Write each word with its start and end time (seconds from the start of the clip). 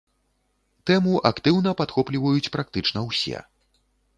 Тэму 0.89 1.13
актыўна 1.31 1.75
падхопліваюць 1.81 2.51
практычна 2.57 3.07
ўсе. 3.11 3.47